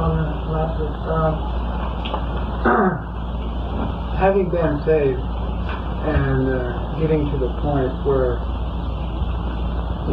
Father 0.00 0.24
Lazarus. 0.48 0.96
Um, 1.12 1.36
having 4.16 4.48
been 4.48 4.80
saved 4.88 5.20
and 5.20 6.48
uh, 6.48 6.96
getting 6.96 7.28
to 7.28 7.36
the 7.36 7.52
point 7.60 7.92
where 8.08 8.40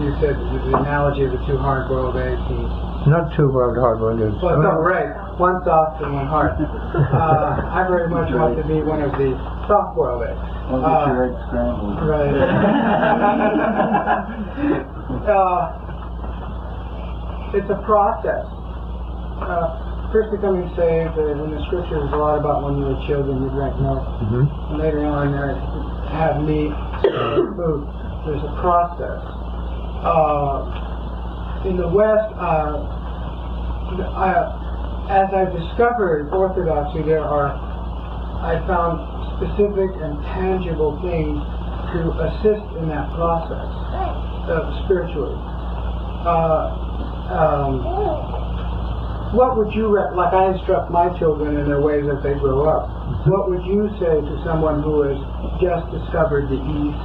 you 0.04 0.12
said 0.20 0.36
the, 0.36 0.60
the 0.68 0.76
analogy 0.76 1.24
of 1.24 1.32
the 1.32 1.40
two 1.48 1.56
hard-boiled 1.56 2.20
eggs 2.20 2.44
and 2.52 2.68
Not 3.08 3.32
two 3.40 3.48
world 3.48 3.80
hard 3.80 4.04
boiled 4.04 4.20
eggs. 4.20 4.36
well, 4.44 4.60
no, 4.60 4.76
right, 4.84 5.08
one 5.40 5.64
soft 5.64 6.04
and 6.04 6.12
one 6.14 6.28
hard. 6.28 6.60
Uh, 6.98 7.62
I 7.72 7.86
very 7.88 8.10
much 8.10 8.28
want 8.34 8.58
to 8.58 8.64
be 8.68 8.82
one 8.84 9.00
of 9.02 9.12
the 9.16 9.32
soft-boiled 9.72 10.24
eggs. 10.28 10.44
I'll 10.68 10.84
Uh, 10.84 11.08
your 11.08 11.24
eggs 11.32 11.40
scrambled. 11.48 12.04
Right. 12.04 12.28
uh, 15.32 15.64
it's 17.56 17.70
a 17.72 17.80
process. 17.88 18.44
Uh, 19.42 20.12
first 20.12 20.32
becoming 20.32 20.68
saved, 20.76 21.14
uh, 21.18 21.28
in 21.28 21.52
the 21.52 21.62
scriptures, 21.68 22.10
a 22.12 22.16
lot 22.18 22.40
about 22.40 22.64
when 22.64 22.78
you 22.80 22.86
were 22.86 23.00
children, 23.08 23.44
you 23.44 23.50
drank 23.52 23.78
milk. 23.80 24.02
hmm 24.26 24.46
And 24.74 24.80
later 24.80 25.06
on, 25.06 25.34
uh, 25.34 26.10
have 26.10 26.42
meat, 26.42 26.74
food. 27.04 27.86
There's 28.26 28.44
a 28.44 28.54
process. 28.60 29.22
Uh, 30.04 31.64
in 31.70 31.78
the 31.78 31.88
West, 31.88 32.34
uh, 32.36 32.82
I, 34.18 35.08
as 35.10 35.30
I've 35.34 35.54
discovered 35.54 36.30
Orthodoxy, 36.32 37.04
there 37.04 37.24
are, 37.24 37.54
I 38.42 38.60
found 38.68 39.00
specific 39.38 39.92
and 40.02 40.20
tangible 40.34 41.00
things 41.02 41.40
to 41.94 42.00
assist 42.26 42.66
in 42.82 42.90
that 42.90 43.08
process, 43.16 43.70
uh, 44.50 44.84
spiritually. 44.86 45.36
Uh, 46.26 46.74
um, 47.32 48.47
what 49.34 49.58
would 49.58 49.74
you, 49.74 49.88
re- 49.90 50.12
like 50.16 50.34
I 50.34 50.52
instruct 50.54 50.92
my 50.92 51.10
children 51.20 51.58
in 51.58 51.68
their 51.68 51.82
ways 51.82 52.06
as 52.08 52.22
they 52.24 52.34
grow 52.40 52.68
up, 52.70 52.88
what 53.28 53.50
would 53.50 53.64
you 53.66 53.90
say 54.00 54.22
to 54.22 54.34
someone 54.46 54.84
who 54.84 55.02
has 55.08 55.18
just 55.60 55.86
discovered 55.92 56.48
the 56.50 56.60
East? 56.60 57.02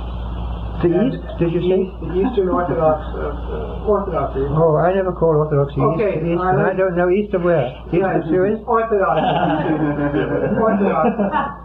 The 0.83 0.89
and 0.91 1.15
East, 1.15 1.23
did 1.39 1.53
you 1.53 1.63
say? 1.69 1.81
The 2.03 2.15
Eastern 2.27 2.49
Orthodox, 2.49 3.07
uh, 3.15 3.21
uh, 3.23 3.87
Orthodoxy. 3.87 4.41
Oh, 4.51 4.75
I 4.83 4.91
never 4.95 5.13
call 5.13 5.37
Orthodoxy 5.37 5.79
Okay, 5.95 6.19
East. 6.19 6.27
East 6.35 6.41
all 6.41 6.47
right. 6.47 6.59
and 6.59 6.67
I 6.67 6.75
don't 6.75 6.97
know 6.97 7.11
East 7.11 7.35
of 7.35 7.43
where. 7.43 7.71
East 7.93 8.03
Right. 8.03 8.17
of 8.19 8.25
Suez? 8.27 8.59
Orthodox. 8.67 9.21
Orthodox. 10.59 11.07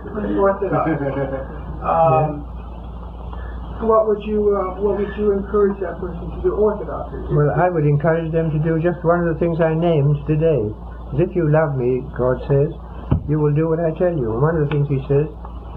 Orthodox. 0.38 0.86
Um, 1.78 2.42
what 3.84 4.08
would 4.08 4.24
you 4.26 4.56
uh, 4.56 4.82
what 4.82 4.98
would 4.98 5.14
you 5.18 5.38
encourage 5.38 5.78
that 5.82 6.00
person 6.02 6.26
to 6.34 6.38
do? 6.42 6.52
Orthodoxy. 6.58 7.18
Well, 7.34 7.54
I 7.54 7.70
would 7.70 7.86
encourage 7.86 8.32
them 8.32 8.50
to 8.50 8.60
do 8.64 8.82
just 8.82 9.04
one 9.06 9.26
of 9.26 9.34
the 9.34 9.40
things 9.40 9.62
I 9.62 9.78
named 9.78 10.18
today. 10.26 10.74
If 11.16 11.36
you 11.36 11.48
love 11.48 11.78
me, 11.80 12.04
God 12.18 12.42
says, 12.52 12.74
you 13.32 13.40
will 13.40 13.56
do 13.56 13.70
what 13.72 13.80
I 13.80 13.96
tell 13.96 14.12
you. 14.12 14.36
And 14.36 14.42
one 14.42 14.60
of 14.60 14.68
the 14.68 14.72
things 14.76 14.88
He 14.92 15.00
says, 15.08 15.28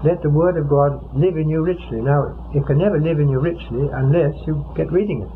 let 0.03 0.19
the 0.25 0.33
Word 0.33 0.57
of 0.57 0.67
God 0.67 0.97
live 1.13 1.37
in 1.37 1.47
you 1.47 1.63
richly. 1.63 2.01
Now, 2.01 2.35
it 2.51 2.65
can 2.65 2.79
never 2.81 2.99
live 2.99 3.19
in 3.19 3.29
you 3.29 3.39
richly 3.39 3.87
unless 3.93 4.33
you 4.49 4.65
get 4.75 4.91
reading 4.91 5.23
it. 5.23 5.31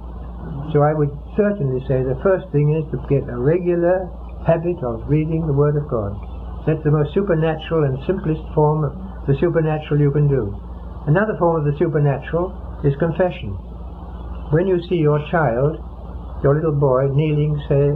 So 0.73 0.81
I 0.81 0.91
would 0.91 1.13
certainly 1.38 1.80
say 1.88 2.02
the 2.02 2.19
first 2.23 2.49
thing 2.52 2.73
is 2.73 2.83
to 2.91 2.97
get 3.08 3.30
a 3.30 3.38
regular 3.38 4.09
habit 4.43 4.81
of 4.83 5.05
reading 5.08 5.45
the 5.45 5.53
Word 5.53 5.77
of 5.77 5.88
God. 5.88 6.17
That's 6.66 6.81
the 6.83 6.91
most 6.91 7.13
supernatural 7.13 7.86
and 7.86 8.02
simplest 8.09 8.41
form 8.58 8.83
of 8.83 8.93
the 9.27 9.38
supernatural 9.39 10.02
you 10.02 10.11
can 10.11 10.27
do. 10.27 10.49
Another 11.08 11.38
form 11.38 11.61
of 11.61 11.66
the 11.72 11.78
supernatural 11.78 12.81
is 12.84 12.94
confession. 12.98 13.53
When 14.50 14.66
you 14.66 14.81
see 14.89 14.95
your 14.95 15.22
child, 15.30 15.78
your 16.42 16.56
little 16.56 16.73
boy, 16.73 17.08
kneeling, 17.14 17.61
say, 17.70 17.94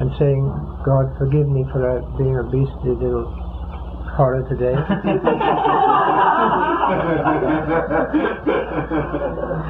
and 0.00 0.10
saying, 0.18 0.44
God, 0.84 1.12
forgive 1.18 1.48
me 1.48 1.64
for 1.72 1.84
uh, 1.84 2.00
being 2.16 2.36
a 2.36 2.44
beastly 2.44 2.96
little 2.96 3.28
horror 4.16 4.42
today. 4.48 4.74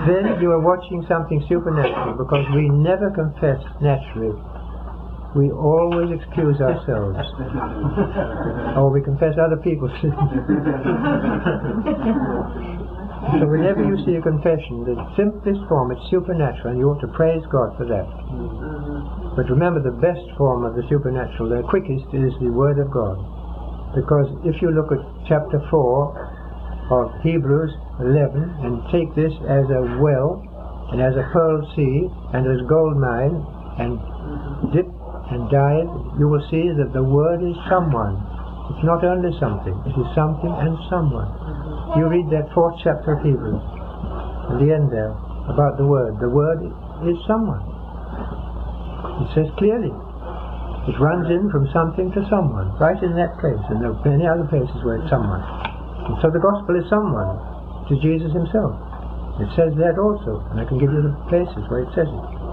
then 0.06 0.40
you 0.40 0.52
are 0.52 0.60
watching 0.60 1.04
something 1.08 1.44
supernatural 1.48 2.14
because 2.14 2.46
we 2.54 2.68
never 2.68 3.10
confess 3.10 3.62
naturally. 3.82 4.32
We 5.34 5.50
always 5.50 6.14
excuse 6.14 6.60
ourselves. 6.62 7.18
or 8.78 8.86
oh, 8.86 8.90
we 8.94 9.02
confess 9.02 9.34
other 9.34 9.58
people's 9.58 9.90
sins. 10.00 10.14
so 13.34 13.44
whenever 13.50 13.82
you 13.82 13.98
see 14.06 14.14
a 14.14 14.22
confession, 14.22 14.86
the 14.86 14.94
simplest 15.18 15.58
form, 15.66 15.90
it's 15.90 16.06
supernatural, 16.06 16.70
and 16.70 16.78
you 16.78 16.86
ought 16.86 17.02
to 17.02 17.10
praise 17.18 17.42
God 17.50 17.74
for 17.74 17.82
that. 17.82 18.06
But 19.34 19.50
remember, 19.50 19.82
the 19.82 19.98
best 19.98 20.22
form 20.38 20.62
of 20.62 20.78
the 20.78 20.86
supernatural, 20.86 21.50
the 21.50 21.66
quickest, 21.66 22.06
is 22.14 22.30
the 22.38 22.54
Word 22.54 22.78
of 22.78 22.94
God. 22.94 23.18
Because 23.98 24.30
if 24.46 24.62
you 24.62 24.70
look 24.70 24.94
at 24.94 25.02
chapter 25.26 25.58
4 25.70 26.94
of 26.94 27.10
Hebrews 27.26 27.74
11 27.98 28.38
and 28.62 28.82
take 28.94 29.10
this 29.18 29.34
as 29.50 29.66
a 29.66 29.98
well 29.98 30.42
and 30.94 31.02
as 31.02 31.18
a 31.18 31.26
pearl 31.32 31.62
sea 31.74 32.06
and 32.34 32.46
as 32.46 32.62
gold 32.68 32.98
mine 32.98 33.34
and 33.78 33.98
dip 34.72 34.86
and 35.30 35.48
dive, 35.48 35.88
you 36.20 36.28
will 36.28 36.44
see 36.50 36.68
that 36.74 36.92
the 36.92 37.02
Word 37.02 37.40
is 37.40 37.56
someone. 37.70 38.20
It's 38.72 38.84
not 38.84 39.04
only 39.04 39.32
something, 39.40 39.76
it 39.84 39.96
is 39.96 40.08
something 40.16 40.52
and 40.52 40.76
someone. 40.88 41.28
Mm-hmm. 41.28 42.00
You 42.00 42.04
read 42.08 42.28
that 42.32 42.48
fourth 42.52 42.76
chapter 42.80 43.16
of 43.16 43.24
Hebrews, 43.24 43.60
at 44.52 44.56
the 44.60 44.68
end 44.72 44.92
there, 44.92 45.12
about 45.48 45.76
the 45.76 45.84
Word. 45.84 46.20
The 46.20 46.28
Word 46.28 46.64
is 47.08 47.16
someone. 47.28 47.64
It 49.24 49.28
says 49.36 49.48
clearly. 49.60 49.92
It 50.84 50.96
runs 51.00 51.32
in 51.32 51.48
from 51.48 51.64
something 51.72 52.12
to 52.12 52.20
someone, 52.28 52.76
right 52.76 53.00
in 53.00 53.16
that 53.16 53.40
place, 53.40 53.60
and 53.72 53.80
there 53.80 53.96
are 53.96 54.00
many 54.04 54.28
other 54.28 54.44
places 54.44 54.76
where 54.84 55.00
it's 55.00 55.08
someone. 55.08 55.40
And 55.40 56.20
so 56.20 56.28
the 56.28 56.40
gospel 56.40 56.76
is 56.76 56.84
someone, 56.92 57.40
to 57.88 57.96
Jesus 58.04 58.32
himself. 58.36 58.76
It 59.40 59.48
says 59.56 59.72
that 59.80 59.96
also, 59.96 60.44
and 60.52 60.60
I 60.60 60.64
can 60.68 60.76
give 60.76 60.92
you 60.92 61.00
the 61.00 61.16
places 61.32 61.64
where 61.72 61.88
it 61.88 61.90
says 61.96 62.08
it. 62.08 62.43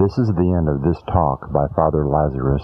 This 0.00 0.16
is 0.16 0.32
the 0.32 0.56
end 0.56 0.64
of 0.64 0.80
this 0.80 0.96
talk 1.12 1.52
by 1.52 1.68
Father 1.76 2.08
Lazarus 2.08 2.56